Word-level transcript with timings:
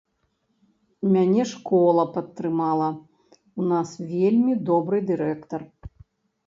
Мяне 1.15 1.43
школа 1.51 2.05
падтрымала, 2.15 2.89
у 3.61 3.67
нас 3.75 3.89
вельмі 4.13 4.53
добры 4.73 4.97
дырэктар. 5.13 5.61